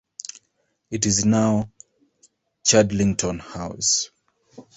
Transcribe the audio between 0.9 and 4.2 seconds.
is now Chadlington House.